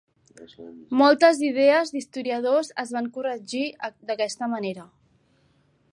[1.01, 3.63] Moltes idees d'historiadors es van corregir
[4.11, 4.91] d'aquesta manera.